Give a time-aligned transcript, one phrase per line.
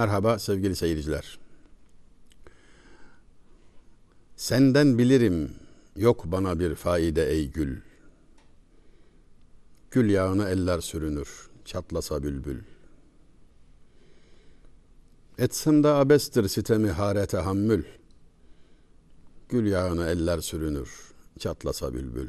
[0.00, 1.38] Merhaba sevgili seyirciler.
[4.36, 5.54] Senden bilirim
[5.96, 7.76] yok bana bir faide ey gül.
[9.90, 12.58] Gül yağını eller sürünür çatlasa bülbül.
[15.38, 17.84] Etsem de abestir sitemi hare tahammül.
[19.48, 22.28] Gül yağını eller sürünür çatlasa bülbül.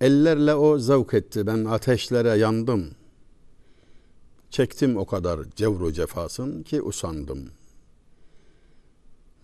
[0.00, 2.99] Ellerle o zevk etti ben ateşlere yandım.''
[4.50, 7.50] Çektim o kadar cevru cefasın ki usandım.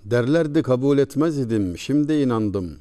[0.04, 2.78] Derlerdi kabul etmez idim, şimdi inandım.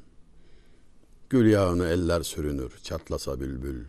[1.30, 3.84] Gül yağını eller sürünür, çatlasa bülbül.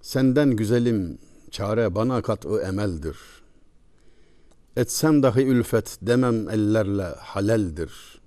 [0.00, 1.18] Senden güzelim,
[1.50, 3.16] çare bana kat'ı emeldir.
[4.76, 8.20] Etsem dahi ülfet demem ellerle haleldir.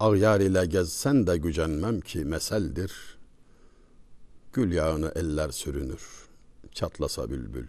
[0.00, 3.19] Ağyar ile gezsen de gücenmem ki meseldir.''
[4.52, 6.28] Gül yağını eller sürünür,
[6.72, 7.66] çatlasa bülbül.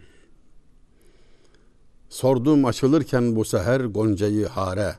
[2.08, 4.96] Sordum açılırken bu seher goncayı hare.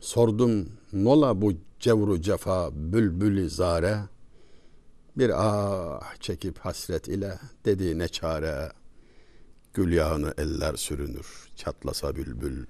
[0.00, 3.98] Sordum nola bu cevru cefa bülbülü zare.
[5.18, 8.72] Bir ah çekip hasret ile dedi ne çare.
[9.74, 12.66] Gül yağını eller sürünür, çatlasa bülbül.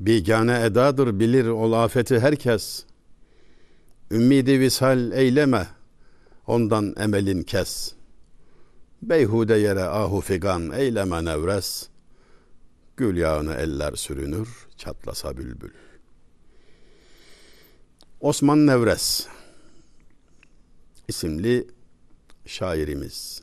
[0.00, 2.84] Bigane edadır bilir o afeti herkes.
[4.10, 5.66] Ümmidi visal eyleme,
[6.46, 7.92] Ondan emelin kes.
[9.02, 11.88] Beyhude yere ahu figan eyleme nevres.
[12.96, 15.72] Gül yağını eller sürünür, çatlasa bülbül.
[18.20, 19.26] Osman Nevres
[21.08, 21.68] isimli
[22.46, 23.42] şairimiz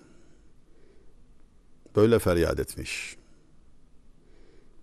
[1.96, 3.18] böyle feryat etmiş.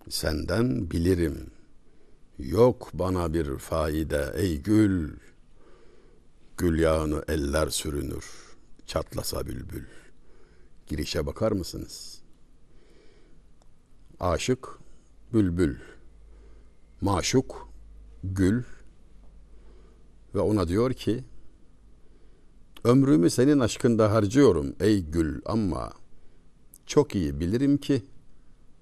[0.09, 1.51] Senden bilirim,
[2.39, 5.30] yok bana bir faide ey gül.''
[6.61, 8.25] Gül yağını eller sürünür,
[8.85, 9.85] çatlasa bülbül.
[10.87, 12.21] Girişe bakar mısınız?
[14.19, 14.67] Aşık,
[15.33, 15.77] bülbül.
[17.01, 17.69] Maşuk,
[18.23, 18.63] gül.
[20.35, 21.23] Ve ona diyor ki,
[22.83, 25.93] Ömrümü senin aşkında harcıyorum ey gül ama
[26.85, 28.05] çok iyi bilirim ki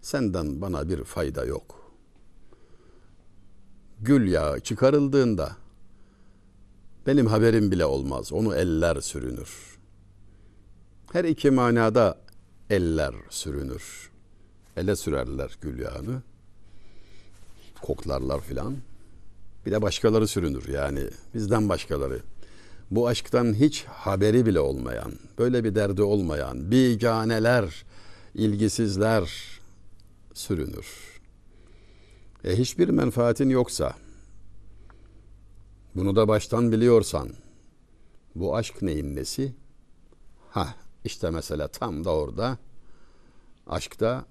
[0.02, 1.94] senden bana bir fayda yok.
[4.00, 5.59] Gül yağı çıkarıldığında
[7.10, 8.34] benim haberim bile olmaz.
[8.34, 9.50] Onu eller sürünür.
[11.12, 12.18] Her iki manada
[12.70, 14.10] eller sürünür.
[14.78, 16.22] Ele sürerler gül yağını.
[17.82, 18.78] Koklarlar filan.
[19.66, 21.04] Bir de başkaları sürünür yani
[21.34, 22.20] bizden başkaları.
[22.92, 27.86] Bu aşktan hiç haberi bile olmayan, böyle bir derdi olmayan biganeler,
[28.36, 29.60] ilgisizler
[30.34, 30.88] sürünür.
[32.44, 33.94] E hiçbir menfaatin yoksa,
[36.00, 37.30] bunu da baştan biliyorsan
[38.36, 39.54] bu aşk neyin nesi?
[40.50, 42.58] Ha işte mesela tam da orada
[43.68, 44.26] aşkta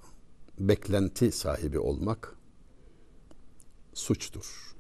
[0.59, 2.37] beklenti sahibi olmak
[3.95, 4.75] suçtur.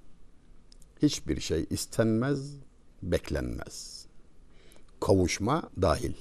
[1.02, 2.54] Hiçbir şey istenmez,
[3.02, 4.06] beklenmez.
[5.00, 6.14] Kavuşma dahil.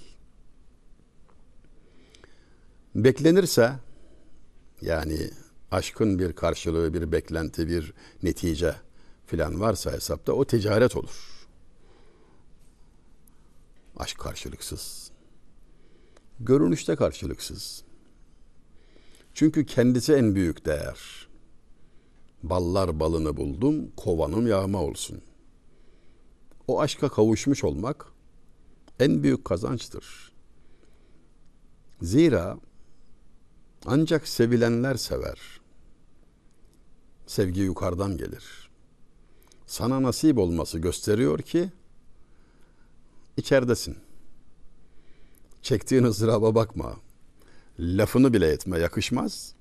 [2.95, 3.79] Beklenirse
[4.81, 5.29] yani
[5.71, 8.86] aşkın bir karşılığı, bir beklenti, bir netice
[9.27, 11.47] filan varsa hesapta o ticaret olur.
[13.97, 15.11] Aşk karşılıksız.
[16.39, 17.83] Görünüşte karşılıksız.
[19.33, 21.27] Çünkü kendisi en büyük değer.
[22.43, 25.21] Ballar balını buldum, kovanım yağma olsun.
[26.67, 28.05] O aşka kavuşmuş olmak
[28.99, 30.31] en büyük kazançtır.
[32.01, 32.57] Zira
[33.85, 35.61] ancak sevilenler sever.
[37.25, 38.66] Sevgi yukarıdan gelir
[39.67, 41.71] sana nasip olması gösteriyor ki
[43.37, 43.97] içeridesin.
[45.61, 46.95] Çektiğin ızdıraba bakma.
[47.79, 49.53] Lafını bile etme yakışmaz.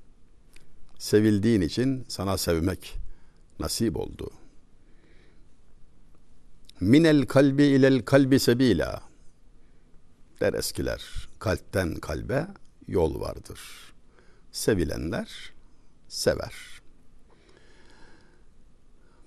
[0.99, 2.97] Sevildiğin için sana sevmek
[3.61, 4.31] nasip oldu.
[6.81, 9.02] Minel kalbi ilel kalbi sebila
[10.41, 11.29] der eskiler.
[11.38, 12.47] Kalpten kalbe
[12.88, 13.61] yol vardır.
[14.52, 15.52] Sevilenler
[16.09, 16.65] sever.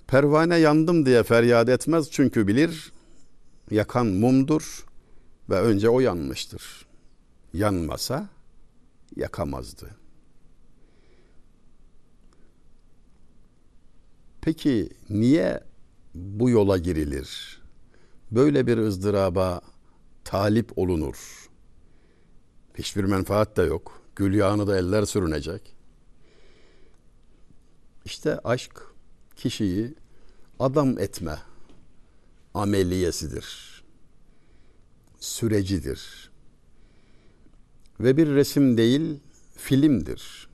[0.10, 2.92] Pervane yandım diye feryat etmez çünkü bilir
[3.72, 4.86] yakan mumdur
[5.50, 6.86] ve önce o yanmıştır.
[7.54, 8.30] Yanmasa
[9.16, 9.90] yakamazdı.
[14.42, 15.64] Peki niye
[16.16, 17.62] bu yola girilir?
[18.32, 19.62] Böyle bir ızdıraba
[20.24, 21.50] talip olunur.
[22.78, 24.02] Hiçbir menfaat de yok.
[24.16, 25.76] Gül yağını da eller sürünecek.
[28.06, 28.89] İşte aşk
[29.40, 29.94] kişiyi
[30.60, 31.38] adam etme
[32.54, 33.70] ameliyesidir.
[35.20, 36.30] sürecidir.
[38.00, 39.20] Ve bir resim değil,
[39.56, 40.50] filmdir.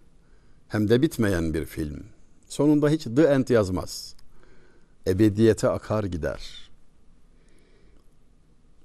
[0.68, 2.04] Hem de bitmeyen bir film.
[2.48, 4.16] Sonunda hiç the end yazmaz.
[5.08, 6.70] Ebediyete akar gider.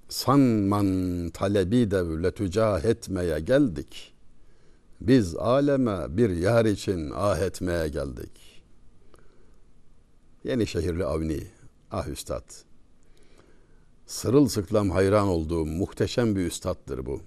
[0.09, 4.15] Sanman talebi devletücah etmeye geldik.
[5.01, 8.50] Biz aleme bir yar için ah etmeye geldik.
[10.45, 11.47] Yeni şehirli Avni,
[11.91, 12.45] ah üstad.
[14.07, 17.21] Sırılsıklam hayran olduğum muhteşem bir üstattır bu.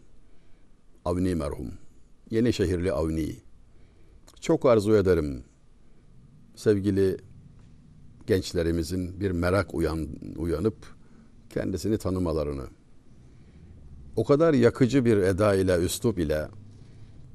[1.05, 1.71] Avni merhum.
[2.29, 3.35] Yeni şehirli Avni.
[4.41, 5.43] Çok arzu ederim
[6.55, 7.17] sevgili
[8.27, 10.95] gençlerimizin bir merak uyan, uyanıp
[11.49, 12.65] kendisini tanımalarını.
[14.15, 16.47] O kadar yakıcı bir eda ile, üslup ile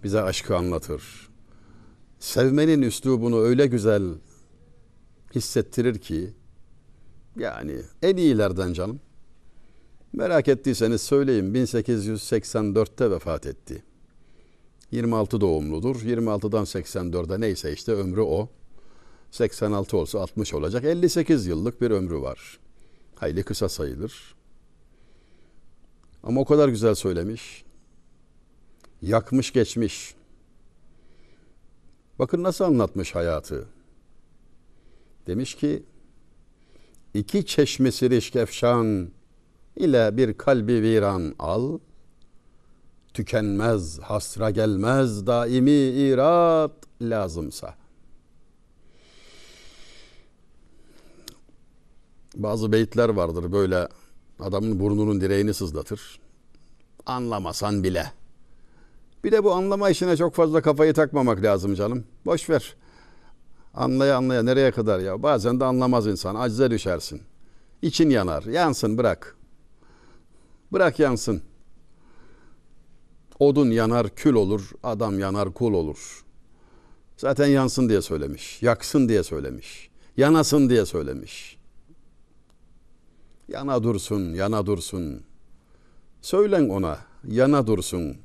[0.05, 1.29] bize aşkı anlatır.
[2.19, 4.03] Sevmenin üslubunu öyle güzel
[5.39, 6.31] hissettirir ki
[7.37, 9.01] yani en iyilerden canım.
[10.13, 13.83] Merak ettiyseniz söyleyeyim 1884'te vefat etti.
[14.91, 15.97] 26 doğumludur.
[15.97, 18.49] 26'dan 84'e neyse işte ömrü o.
[19.31, 20.85] 86 olsa 60 olacak.
[20.85, 22.59] 58 yıllık bir ömrü var.
[23.15, 24.35] Hayli kısa sayılır.
[26.23, 27.65] Ama o kadar güzel söylemiş.
[29.03, 30.15] Yakmış geçmiş.
[32.19, 33.69] Bakın nasıl anlatmış hayatı.
[35.29, 35.83] Demiş ki
[37.15, 39.09] iki çeşmesi rişkefşan
[39.77, 41.79] ile bir kalbi viran al.
[43.15, 46.73] Tükenmez, hasra gelmez, daimi irat
[47.03, 47.75] lazımsa.
[52.35, 53.89] Bazı beyitler vardır böyle
[54.41, 56.21] adamın burnunun direğini sızlatır.
[57.07, 58.13] Anlamasan bile.
[59.25, 62.05] Bir de bu anlama işine çok fazla kafayı takmamak lazım canım.
[62.27, 62.77] Boş ver.
[63.79, 65.23] Anlaya anlaya nereye kadar ya?
[65.23, 66.35] Bazen de anlamaz insan.
[66.35, 67.23] Acize düşersin.
[67.83, 68.43] İçin yanar.
[68.43, 69.37] Yansın bırak.
[70.73, 71.43] Bırak yansın.
[73.39, 74.71] Odun yanar kül olur.
[74.83, 76.25] Adam yanar kul olur.
[77.17, 78.63] Zaten yansın diye söylemiş.
[78.63, 79.91] Yaksın diye söylemiş.
[80.17, 81.59] Yanasın diye söylemiş.
[83.49, 85.23] Yana dursun, yana dursun.
[86.23, 86.99] Söylen ona,
[87.29, 88.17] yana dursun.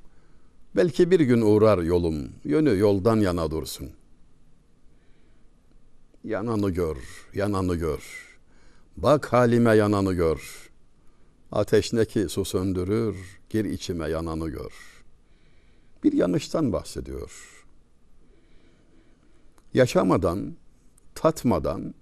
[0.75, 3.89] Belki bir gün uğrar yolum, yönü yoldan yana dursun.
[6.23, 6.97] Yananı gör,
[7.33, 8.03] yananı gör.
[8.97, 10.69] Bak halime yananı gör.
[11.51, 15.03] Ateş ne ki su söndürür, gir içime yananı gör.
[16.03, 17.63] Bir yanıştan bahsediyor.
[19.73, 20.55] Yaşamadan,
[21.15, 21.93] tatmadan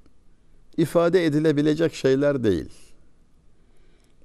[0.77, 2.91] ifade edilebilecek şeyler değil.''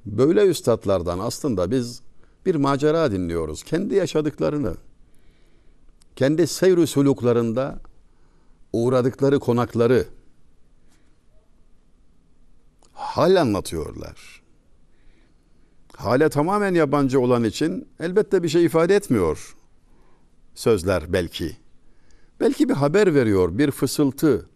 [0.06, 2.00] Böyle üstadlardan aslında biz
[2.46, 3.62] bir macera dinliyoruz.
[3.62, 4.74] Kendi yaşadıklarını,
[6.16, 7.78] kendi seyr suluklarında
[8.72, 10.06] uğradıkları konakları
[12.92, 14.42] hal anlatıyorlar.
[15.96, 19.56] Hale tamamen yabancı olan için elbette bir şey ifade etmiyor
[20.54, 21.56] sözler belki.
[22.40, 24.48] Belki bir haber veriyor, bir fısıltı,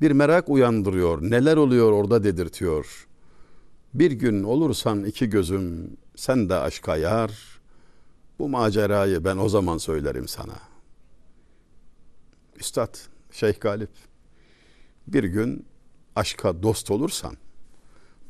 [0.00, 3.06] bir merak uyandırıyor, neler oluyor orada dedirtiyor.
[3.94, 7.60] Bir gün olursan iki gözüm sen de aşka yar.
[8.38, 10.58] Bu macerayı ben o zaman söylerim sana.
[12.56, 13.90] Üstad Şeyh Galip
[15.06, 15.66] bir gün
[16.16, 17.36] aşka dost olursan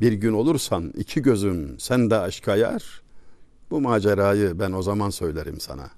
[0.00, 3.02] bir gün olursan iki gözüm sen de aşka yar.
[3.70, 5.90] Bu macerayı ben o zaman söylerim sana.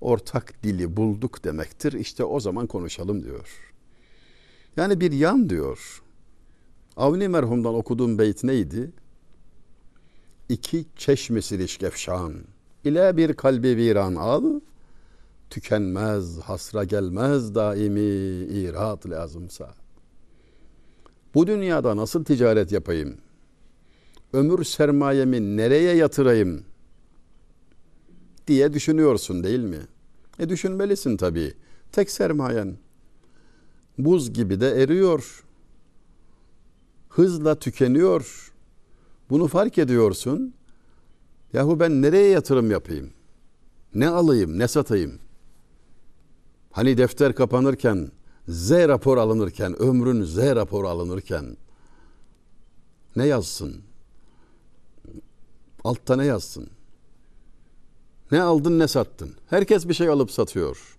[0.00, 1.92] Ortak dili bulduk demektir.
[1.92, 3.48] İşte o zaman konuşalım diyor.
[4.76, 6.02] Yani bir yan diyor.
[6.96, 8.92] Avni merhumdan okuduğum beyt neydi?
[10.48, 12.34] İki çeşmesi dişkefşan
[12.84, 14.60] ile bir kalbi viran al,
[15.50, 18.00] tükenmez, hasra gelmez daimi
[18.60, 19.74] irat lazımsa.
[21.34, 23.16] Bu dünyada nasıl ticaret yapayım?
[24.32, 26.64] Ömür sermayemi nereye yatırayım?
[28.48, 29.80] diye düşünüyorsun değil mi?
[30.38, 31.54] E düşünmelisin tabii.
[31.92, 32.76] Tek sermayen
[33.98, 35.44] buz gibi de eriyor
[37.08, 38.52] hızla tükeniyor.
[39.30, 40.54] Bunu fark ediyorsun.
[41.52, 43.10] Yahu ben nereye yatırım yapayım?
[43.94, 45.18] Ne alayım, ne satayım?
[46.70, 48.10] Hani defter kapanırken,
[48.48, 51.56] Z rapor alınırken, ömrün Z raporu alınırken
[53.16, 53.82] ne yazsın?
[55.84, 56.70] Altta ne yazsın?
[58.32, 59.34] Ne aldın ne sattın?
[59.46, 60.98] Herkes bir şey alıp satıyor.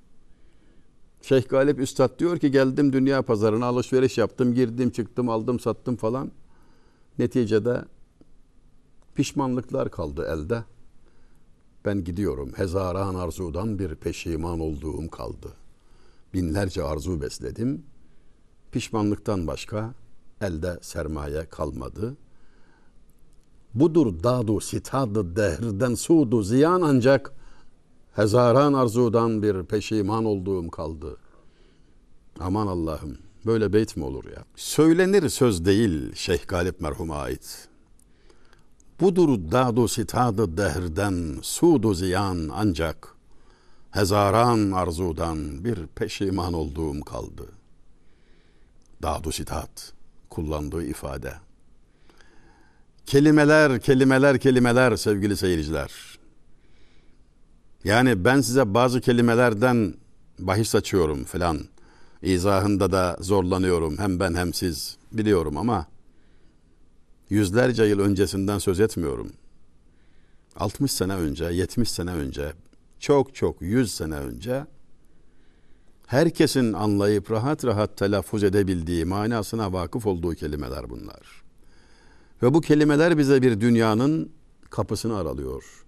[1.22, 6.32] Şeyh Galip Üstad diyor ki geldim dünya pazarına alışveriş yaptım, girdim, çıktım, aldım, sattım falan.
[7.20, 7.86] Neticede
[9.16, 10.64] pişmanlıklar kaldı elde.
[11.90, 12.52] Ben gidiyorum.
[12.56, 15.48] Hezaran arzudan bir peşiman olduğum kaldı.
[16.34, 17.84] Binlerce arzu besledim.
[18.72, 19.94] Pişmanlıktan başka
[20.42, 22.18] elde sermaye kalmadı.
[23.74, 27.34] Budur dadu sitadı dehrden sudu ziyan ancak
[28.16, 31.18] hezaran arzudan bir peşiman olduğum kaldı.
[32.40, 34.44] Aman Allah'ım böyle beyt mi olur ya?
[34.56, 37.69] Söylenir söz değil Şeyh Galip merhuma ait.
[39.00, 43.08] Budur dadu sitadı dehrden sudu ziyan ancak
[43.92, 47.46] hezaran arzudan bir peşiman olduğum kaldı.
[49.02, 49.94] Dadu sitat
[50.30, 51.34] kullandığı ifade.
[53.06, 56.20] Kelimeler, kelimeler, kelimeler sevgili seyirciler.
[57.84, 59.94] Yani ben size bazı kelimelerden
[60.40, 61.60] bahis açıyorum filan.
[62.22, 65.86] İzahında da zorlanıyorum hem ben hem siz biliyorum ama
[67.30, 69.32] yüzlerce yıl öncesinden söz etmiyorum.
[70.56, 72.54] 60 sene önce, 70 sene önce,
[73.00, 74.66] çok çok 100 sene önce
[76.08, 81.44] herkesin anlayıp rahat rahat telaffuz edebildiği, manasına vakıf olduğu kelimeler bunlar.
[82.44, 84.32] Ve bu kelimeler bize bir dünyanın
[84.70, 85.86] kapısını aralıyor.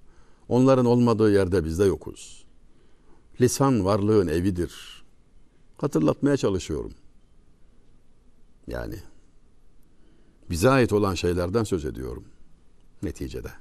[0.50, 2.45] Onların olmadığı yerde biz de yokuz.
[3.41, 5.03] Lisan varlığın evidir.
[5.77, 6.91] Hatırlatmaya çalışıyorum.
[8.67, 8.95] Yani
[10.51, 12.24] bize ait olan şeylerden söz ediyorum
[13.03, 13.51] neticede.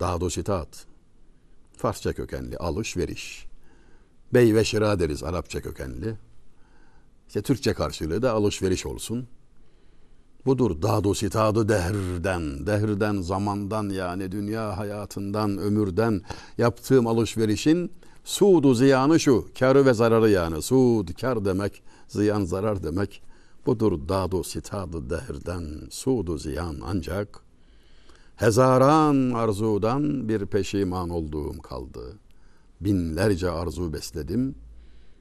[0.00, 0.86] Daha dositat,
[1.76, 3.46] Farsça kökenli alışveriş.
[4.34, 6.14] Bey ve şira deriz Arapça kökenli.
[7.28, 9.28] İşte Türkçe karşılığı da alışveriş olsun.
[10.46, 16.22] Budur dadu sitadı dehrden, dehrden, zamandan yani dünya hayatından, ömürden
[16.58, 17.92] yaptığım alışverişin
[18.24, 20.62] sudu ziyanı şu, karı ve zararı yani.
[20.62, 23.22] Sud, kar demek, ziyan, zarar demek.
[23.66, 27.40] Budur dadu sitadı dehrden, sudu ziyan ancak
[28.36, 32.18] hezaran arzudan bir peşiman olduğum kaldı.
[32.80, 34.54] Binlerce arzu besledim,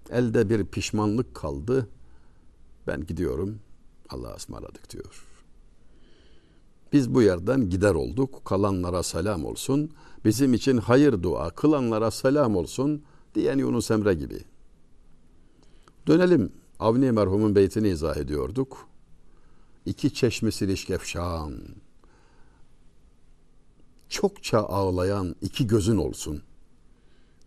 [0.09, 1.87] elde bir pişmanlık kaldı.
[2.87, 3.59] Ben gidiyorum,
[4.09, 5.25] Allah'a ısmarladık diyor.
[6.93, 8.45] Biz bu yerden gider olduk.
[8.45, 9.91] Kalanlara selam olsun.
[10.25, 13.03] Bizim için hayır dua kılanlara selam olsun
[13.35, 14.43] diyen Yunus Emre gibi.
[16.07, 16.60] Dönelim.
[16.81, 18.87] Avni merhumun beytini izah ediyorduk.
[19.85, 21.59] İki çeşmi silişkefşan.
[24.09, 26.43] Çokça ağlayan iki gözün olsun.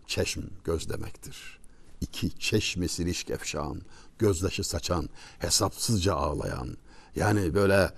[0.06, 1.58] Çeşm göz demektir.
[2.00, 3.80] İki çeşmi silişkefşan
[4.18, 6.68] gözdaşı saçan, hesapsızca ağlayan,
[7.16, 7.90] yani böyle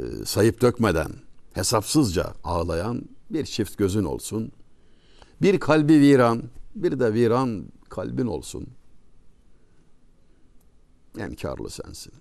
[0.00, 1.12] e, sayıp dökmeden
[1.52, 4.52] hesapsızca ağlayan bir çift gözün olsun.
[5.42, 6.42] Bir kalbi viran,
[6.74, 8.68] bir de viran kalbin olsun.
[11.18, 12.12] En karlı sensin.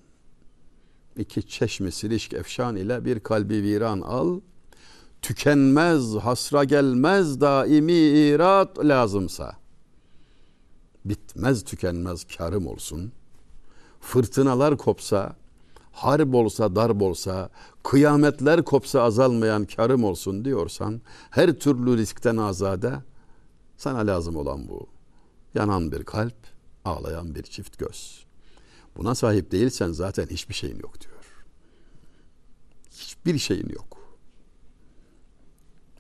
[1.17, 4.39] İki çeşmi silişk efşan ile bir kalbi viran al.
[5.21, 9.55] Tükenmez, hasra gelmez daimi irat lazımsa.
[11.05, 13.21] Bitmez tükenmez karım olsun.''
[14.01, 15.35] fırtınalar kopsa,
[15.91, 17.49] harp olsa, darp olsa,
[17.83, 22.93] kıyametler kopsa azalmayan karım olsun diyorsan, her türlü riskten azade,
[23.77, 24.87] sana lazım olan bu.
[25.53, 26.35] Yanan bir kalp,
[26.85, 28.25] ağlayan bir çift göz.
[28.95, 31.13] Buna sahip değilsen zaten hiçbir şeyin yok diyor.
[32.91, 33.97] Hiçbir şeyin yok.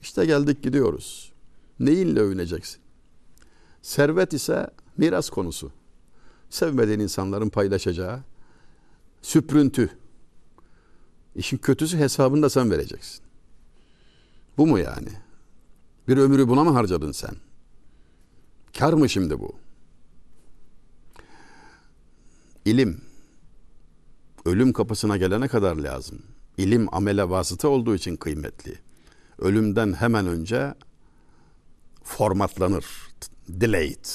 [0.01, 1.31] İşte geldik gidiyoruz.
[1.79, 2.81] Neyinle övüneceksin?
[3.81, 4.67] Servet ise
[4.97, 5.71] miras konusu
[6.49, 8.19] sevmediğin insanların paylaşacağı
[9.21, 9.89] süprüntü.
[11.35, 13.21] İşin kötüsü hesabını da sen vereceksin.
[14.57, 15.09] Bu mu yani?
[16.07, 17.35] Bir ömrü buna mı harcadın sen?
[18.77, 19.55] Kar mı şimdi bu?
[22.65, 23.01] İlim
[24.45, 26.21] ölüm kapısına gelene kadar lazım.
[26.57, 28.79] İlim amele vasıta olduğu için kıymetli.
[29.39, 30.73] Ölümden hemen önce
[32.03, 32.85] formatlanır.
[33.49, 34.05] Delayed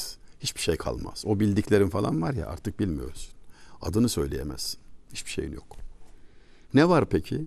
[0.40, 1.22] hiçbir şey kalmaz.
[1.26, 3.32] O bildiklerin falan var ya artık bilmiyoruz.
[3.82, 4.80] Adını söyleyemezsin.
[5.12, 5.76] Hiçbir şeyin yok.
[6.74, 7.46] Ne var peki?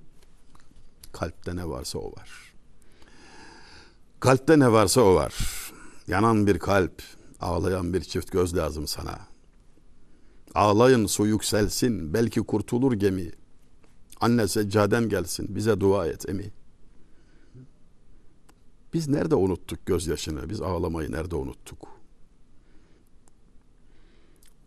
[1.12, 2.53] Kalpte ne varsa o var.
[4.20, 5.34] Kalpte ne varsa o var.
[6.08, 7.01] Yanan bir kalp,
[7.39, 9.29] ağlayan bir çift göz lazım sana.
[10.60, 13.32] Ağlayın su yükselsin, belki kurtulur gemi.
[14.20, 16.51] Anne seccaden gelsin, bize dua et emi.
[18.94, 20.50] Biz nerede unuttuk gözyaşını?
[20.50, 21.88] Biz ağlamayı nerede unuttuk?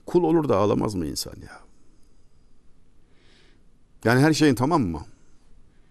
[0.06, 1.61] Kul olur da ağlamaz mı insan ya?
[4.04, 5.06] Yani her şeyin tamam mı?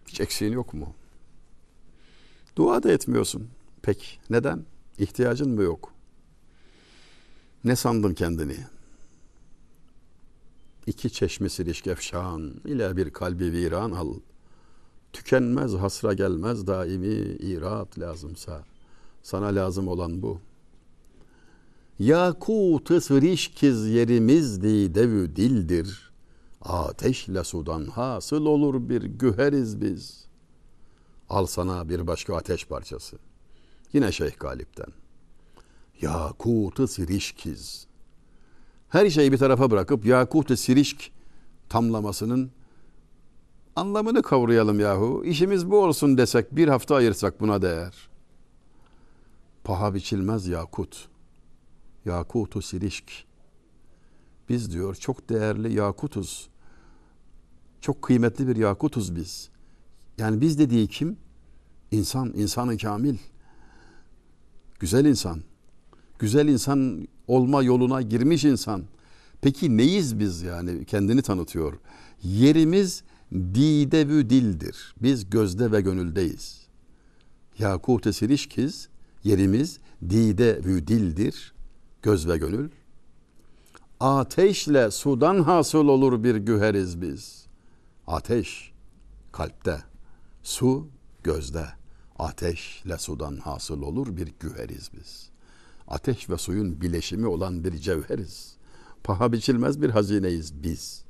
[0.07, 0.93] Hiç eksiğin yok mu?
[2.55, 3.49] Dua da etmiyorsun.
[3.81, 4.65] Pek neden?
[4.97, 5.93] İhtiyacın mı yok?
[7.63, 8.57] Ne sandın kendini?
[10.87, 14.13] İki çeşmesi ilişkefşan ile bir kalbi viran al.
[15.13, 18.63] Tükenmez hasra gelmez daimi irat lazımsa.
[19.23, 20.39] Sana lazım olan bu.
[21.99, 26.11] Yakut-ı sırişkiz yerimizdi devü dildir.
[26.61, 30.25] Ateşle sudan hasıl olur bir güheriz biz.
[31.29, 33.17] Al sana bir başka ateş parçası.
[33.93, 34.93] Yine Şeyh Galip'ten.
[36.01, 37.87] Yakut-ı sirişkiz.
[38.91, 41.11] Her şeyi bir tarafa bırakıp Yakut-ı sirişk
[41.69, 42.51] tamlamasının
[43.75, 45.23] anlamını kavrayalım yahu.
[45.25, 48.09] İşimiz bu olsun desek bir hafta ayırsak buna değer.
[49.63, 51.07] Paha biçilmez yakut.
[52.05, 53.11] Yakutu sirişk.
[54.49, 56.49] Biz diyor çok değerli yakutuz.
[57.81, 59.49] Çok kıymetli bir yakutuz biz.
[60.17, 61.17] Yani biz dediği kim?
[61.91, 63.17] İnsan, insanı kamil.
[64.79, 65.41] Güzel insan.
[66.19, 68.83] Güzel insan olma yoluna girmiş insan.
[69.41, 70.85] Peki neyiz biz yani?
[70.85, 71.73] Kendini tanıtıyor.
[72.23, 74.95] Yerimiz didevü dildir.
[75.01, 76.61] Biz gözde ve gönüldeyiz.
[77.59, 78.89] Yakut-ı sirişkiz
[79.23, 81.53] yerimiz didevü dildir.
[82.01, 82.69] Göz ve gönül.
[83.99, 87.45] Ateşle sudan hasıl olur bir güheriz biz.
[88.07, 88.71] Ateş
[89.31, 89.83] kalpte,
[90.43, 90.87] su
[91.23, 91.65] gözde.
[92.19, 95.30] Ateşle sudan hasıl olur bir güheriz biz.
[95.91, 98.55] Ateş ve suyun bileşimi olan bir cevheriz.
[99.03, 101.05] Paha biçilmez bir hazineyiz biz.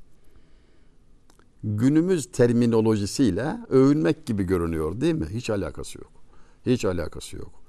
[1.64, 5.26] Günümüz terminolojisiyle övünmek gibi görünüyor değil mi?
[5.30, 6.12] Hiç alakası yok.
[6.66, 7.64] Hiç alakası yok.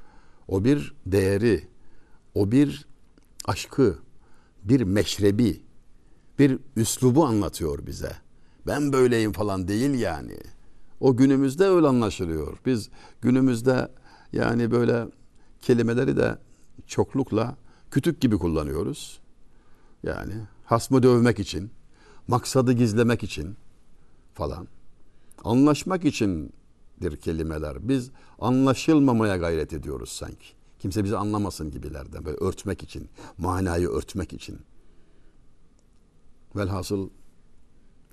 [0.48, 1.68] O bir değeri,
[2.34, 2.86] o bir
[3.44, 3.98] aşkı,
[4.64, 5.62] bir meşrebi,
[6.38, 8.12] bir üslubu anlatıyor bize.
[8.66, 10.36] Ben böyleyim falan değil yani.
[11.00, 12.58] O günümüzde öyle anlaşılıyor.
[12.66, 12.90] Biz
[13.20, 13.88] günümüzde
[14.32, 15.06] yani böyle
[15.60, 16.38] kelimeleri de
[16.86, 17.56] çoklukla
[17.90, 19.20] kütük gibi kullanıyoruz.
[20.02, 21.70] Yani hasmı dövmek için,
[22.28, 23.56] maksadı gizlemek için
[24.34, 24.68] falan.
[25.44, 27.88] Anlaşmak içindir kelimeler.
[27.88, 30.46] Biz anlaşılmamaya gayret ediyoruz sanki.
[30.78, 32.24] Kimse bizi anlamasın gibilerden.
[32.24, 34.60] Böyle örtmek için, manayı örtmek için.
[36.56, 37.10] Velhasıl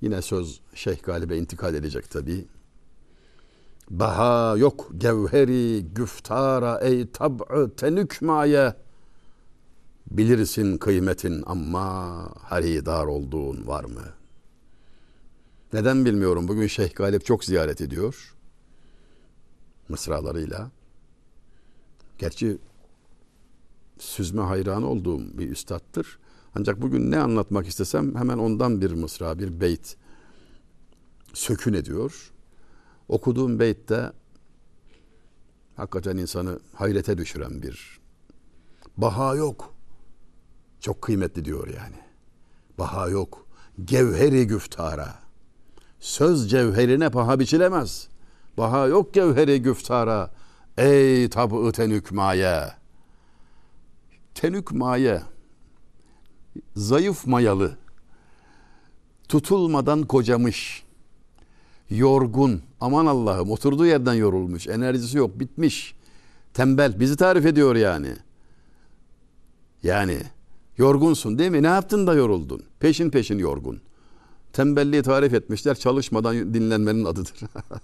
[0.01, 2.47] yine söz Şeyh Galip'e intikal edecek tabii.
[3.89, 8.73] Baha yok gevheri güftara ey tab'ı tenükmaye.
[10.11, 14.03] Bilirsin kıymetin ama haridar olduğun var mı?
[15.73, 16.47] Neden bilmiyorum.
[16.47, 18.35] Bugün Şeyh Galip çok ziyaret ediyor.
[19.89, 20.71] Mısralarıyla.
[22.17, 22.57] Gerçi
[23.99, 26.19] süzme hayran olduğum bir üstattır.
[26.55, 29.95] Ancak bugün ne anlatmak istesem hemen ondan bir mısra, bir beyt
[31.33, 32.31] sökün ediyor.
[33.09, 34.11] Okuduğum beytte
[35.75, 37.99] hakikaten insanı hayrete düşüren bir
[38.97, 39.73] baha yok.
[40.79, 41.95] Çok kıymetli diyor yani.
[42.77, 43.45] Baha yok.
[43.85, 45.15] Gevheri güftara.
[45.99, 48.07] Söz cevherine paha biçilemez.
[48.57, 50.31] Baha yok gevheri güftara.
[50.77, 52.71] Ey tabı tenük maye.
[54.35, 55.21] Tenük maye.
[56.75, 57.77] Zayıf mayalı.
[59.27, 60.88] Tutulmadan kocamış.
[61.89, 62.61] Yorgun.
[62.81, 64.67] Aman Allah'ım oturduğu yerden yorulmuş.
[64.67, 65.95] Enerjisi yok bitmiş.
[66.53, 66.99] Tembel.
[66.99, 68.15] Bizi tarif ediyor yani.
[69.83, 70.17] Yani
[70.77, 71.63] yorgunsun değil mi?
[71.63, 72.63] Ne yaptın da yoruldun?
[72.79, 73.81] Peşin peşin yorgun.
[74.53, 75.75] Tembelliği tarif etmişler.
[75.75, 77.39] Çalışmadan dinlenmenin adıdır.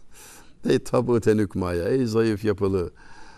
[0.69, 2.91] ey tabu tenükmaya, ey zayıf yapılı,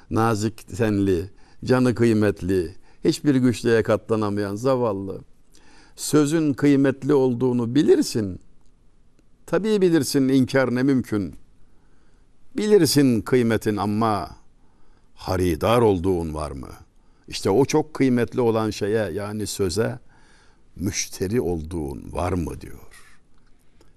[0.10, 1.30] nazik tenli,
[1.66, 5.20] canı kıymetli, hiçbir güçlüğe katlanamayan zavallı.
[5.96, 8.40] Sözün kıymetli olduğunu bilirsin.
[9.48, 11.36] Tabii bilirsin inkar ne mümkün.
[12.58, 14.36] Bilirsin kıymetin ama
[15.16, 16.70] haridar olduğun var mı?
[17.28, 20.00] İşte o çok kıymetli olan şeye yani söze
[20.76, 23.16] müşteri olduğun var mı diyor.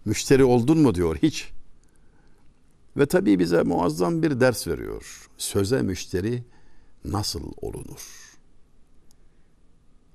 [0.04, 1.50] Müşteri oldun mu diyor hiç.
[2.96, 5.28] Ve tabii bize muazzam bir ders veriyor.
[5.38, 6.44] Söze müşteri
[7.04, 8.36] nasıl olunur?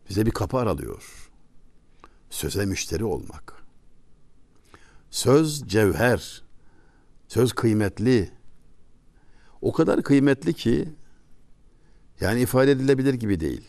[0.10, 1.30] Bize bir kapı aralıyor.
[2.30, 3.65] Söze müşteri olmak.
[5.16, 6.44] Söz cevher.
[7.28, 8.30] Söz kıymetli.
[9.62, 10.90] O kadar kıymetli ki
[12.20, 13.68] yani ifade edilebilir gibi değil.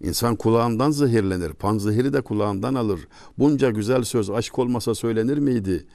[0.00, 1.52] İnsan kulağından zehirlenir.
[1.52, 3.08] Pan zehiri de kulağından alır.
[3.38, 5.86] Bunca güzel söz aşk olmasa söylenir miydi?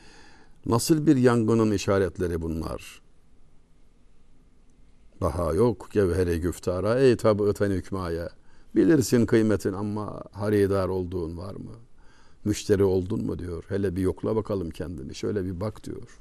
[0.66, 3.02] Nasıl bir yangının işaretleri bunlar?
[5.22, 8.30] Daha yok gevheri güftara ey tabıtan hükmaya.
[8.76, 11.83] Bilirsin kıymetin ama haridar olduğun var mı?
[12.46, 13.64] Müşteri oldun mu diyor.
[13.70, 15.16] Hele bir yokla bakalım kendini.
[15.16, 16.20] Şöyle bir bak diyor.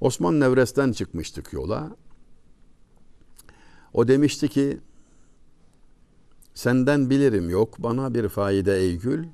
[0.00, 1.96] Osman Nevres'ten çıkmıştık yola.
[3.92, 4.80] O demişti ki
[6.54, 9.26] Senden bilirim yok bana bir faide ey gül.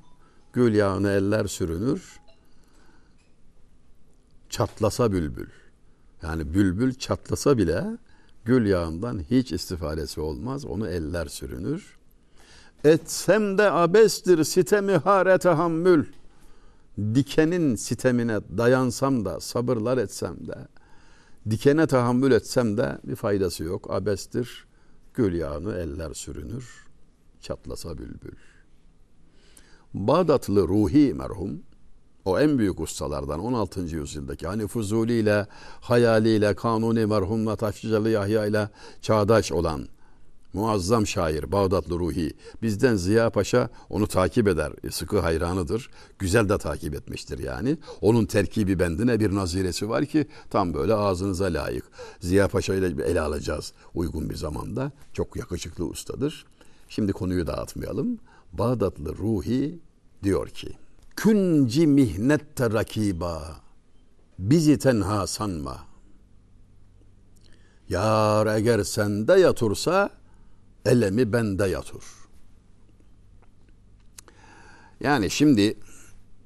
[0.53, 2.19] Gül yağını eller sürünür.
[4.49, 5.49] Çatlasa bülbül.
[6.21, 7.97] Yani bülbül çatlasa bile
[8.45, 10.65] gül yağından hiç istifadesi olmaz.
[10.65, 11.97] Onu eller sürünür.
[12.83, 16.05] Etsem de abestir sitemi hare tahammül.
[16.97, 20.67] Dikenin sitemine dayansam da sabırlar etsem de
[21.49, 23.91] Dikene tahammül etsem de bir faydası yok.
[23.91, 24.65] Abestir.
[25.13, 26.87] Gül yağını eller sürünür.
[27.41, 28.37] Çatlasa bülbül.
[29.93, 31.63] Bağdatlı Ruhi merhum
[32.25, 33.81] o en büyük ustalardan 16.
[33.81, 35.47] yüzyıldaki hani Fuzuli ile
[35.81, 38.69] hayaliyle Kanuni merhumla Taşlıcalı Yahya ile
[39.01, 39.87] çağdaş olan
[40.53, 42.33] muazzam şair Bağdatlı Ruhi.
[42.61, 44.71] Bizden Ziya Paşa onu takip eder.
[44.83, 45.89] E, sıkı hayranıdır.
[46.19, 47.77] Güzel de takip etmiştir yani.
[48.01, 51.85] Onun terkibi bendine bir naziresi var ki tam böyle ağzınıza layık.
[52.19, 54.91] Ziya Paşa ile ele alacağız uygun bir zamanda.
[55.13, 56.45] Çok yakışıklı ustadır.
[56.89, 58.19] Şimdi konuyu dağıtmayalım.
[58.53, 59.79] Bağdatlı Ruhi
[60.23, 60.69] diyor ki
[61.15, 63.61] Künci mihnette rakiba
[64.39, 65.77] bizi tenha sanma.
[67.89, 70.09] Yar eğer sende yatursa
[70.85, 72.21] elemi bende yatur.
[74.99, 75.77] Yani şimdi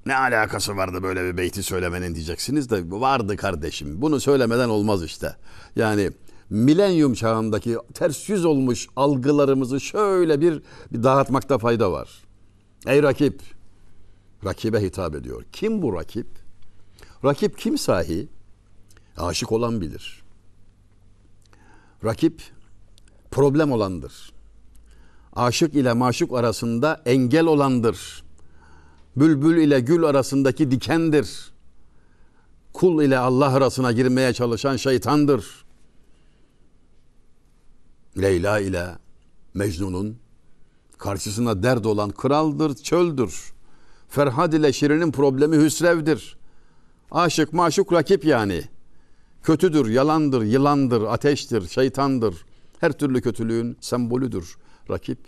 [0.05, 4.01] ne alakası vardı böyle bir beyti söylemenin diyeceksiniz de vardı kardeşim.
[4.01, 5.35] Bunu söylemeden olmaz işte.
[5.75, 6.11] Yani
[6.49, 12.09] milenyum çağındaki ters yüz olmuş algılarımızı şöyle bir, bir dağıtmakta fayda var.
[12.87, 13.41] Ey rakip
[14.45, 15.43] rakibe hitap ediyor.
[15.51, 16.27] Kim bu rakip?
[17.25, 18.27] Rakip kim sahi?
[19.17, 20.23] Aşık olan bilir.
[22.03, 22.41] Rakip
[23.35, 24.33] problem olandır.
[25.35, 28.23] Aşık ile maşuk arasında engel olandır.
[29.15, 31.51] Bülbül ile gül arasındaki dikendir.
[32.73, 35.65] Kul ile Allah arasına girmeye çalışan şeytandır.
[38.21, 38.87] Leyla ile
[39.53, 40.17] Mecnun'un
[40.97, 43.53] karşısına dert olan kraldır, çöldür.
[44.09, 46.37] Ferhad ile Şirin'in problemi hüsrevdir.
[47.11, 48.63] Aşık maşuk rakip yani.
[49.43, 52.35] Kötüdür, yalandır, yılandır, ateştir, şeytandır.
[52.79, 54.57] Her türlü kötülüğün sembolüdür
[54.89, 55.19] rakip.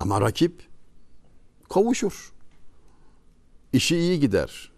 [0.00, 0.68] Ama rakip
[1.70, 2.32] kavuşur.
[3.72, 4.72] İşi iyi gider.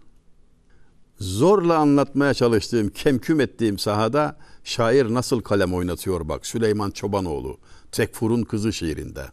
[1.19, 7.59] Zorla anlatmaya çalıştığım, kemküm ettiğim sahada şair nasıl kalem oynatıyor bak Süleyman Çobanoğlu
[7.93, 9.27] Tekfur'un kızı şiirinde.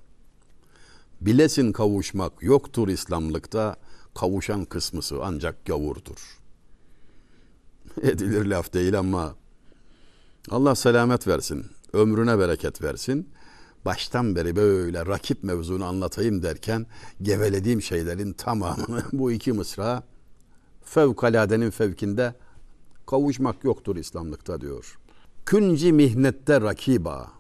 [1.22, 3.76] Bilesin kavuşmak yoktur İslamlıkta,
[4.16, 6.40] kavuşan kısmısı ancak gavurdur.
[8.02, 9.36] Edilir laf değil ama
[10.50, 13.30] Allah selamet versin, ömrüne bereket versin.
[13.86, 16.86] Baştan beri böyle rakip mevzunu anlatayım derken
[17.22, 20.04] gevelediğim şeylerin tamamını bu iki mısra
[20.84, 22.36] fevkaladenin fevkinde
[23.08, 25.00] kavuşmak yoktur İslamlıkta diyor.
[25.46, 27.32] Künci mihnette rakiba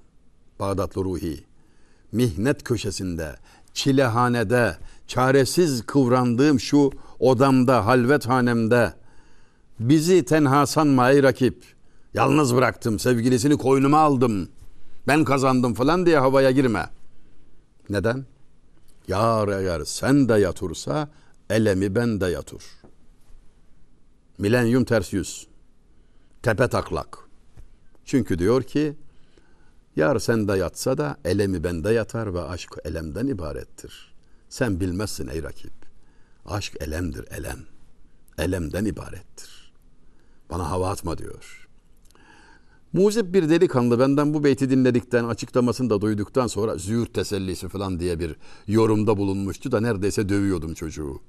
[0.60, 1.46] Bağdatlı Ruhi
[2.12, 3.36] mihnet köşesinde
[3.74, 8.94] çilehanede, çaresiz kıvrandığım şu odamda, halvet hanemde
[9.80, 11.64] bizi tenha sanma ey rakip.
[12.13, 14.50] Yalnız bıraktım, sevgilisini koynuma aldım.
[15.08, 16.89] Ben kazandım falan diye havaya girme.
[17.89, 18.26] Neden?
[19.08, 21.10] Yar eğer sen de yatursa
[21.50, 22.62] elemi ben de yatur.
[24.38, 25.47] Milenyum ters yüz.
[26.43, 27.17] Tepe taklak.
[28.06, 28.95] Çünkü diyor ki
[29.95, 34.13] Yar sende yatsa da elemi bende yatar ve aşk elemden ibarettir.
[34.50, 35.74] Sen bilmezsin ey rakip.
[36.45, 37.60] Aşk elemdir elem.
[38.38, 39.74] Elemden ibarettir.
[40.50, 41.61] Bana hava atma diyor.
[42.93, 48.19] Muzip bir delikanlı benden bu beyti dinledikten, açıklamasını da duyduktan sonra züğürt tesellisi falan diye
[48.19, 48.36] bir
[48.67, 51.21] yorumda bulunmuştu da neredeyse dövüyordum çocuğu.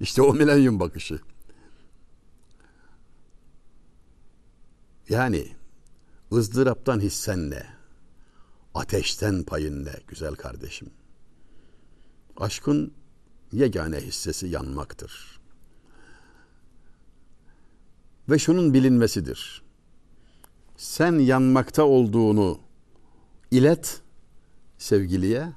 [0.00, 1.20] İşte o milenyum bakışı.
[5.08, 5.48] Yani
[6.32, 7.66] ızdıraptan hissen ne?
[8.74, 10.90] Ateşten payın güzel kardeşim?
[12.36, 12.92] Aşkın
[13.52, 15.40] yegane hissesi yanmaktır.
[18.28, 19.63] Ve şunun bilinmesidir.
[20.76, 22.58] Sen yanmakta olduğunu
[23.50, 24.00] ilet
[24.78, 25.52] sevgiliye.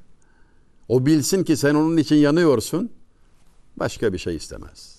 [0.88, 2.92] O bilsin ki sen onun için yanıyorsun.
[3.78, 4.98] Başka bir şey istemez.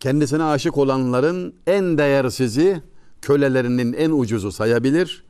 [0.00, 2.82] Kendisine aşık olanların en değersizi
[3.22, 5.24] kölelerinin en ucuzu sayabilir.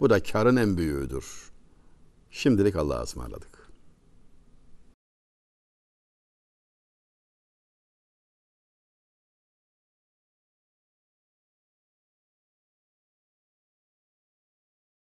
[0.00, 1.50] Bu da karın en büyüğüdür.
[2.30, 3.53] Şimdilik Allah'a ısmarladık.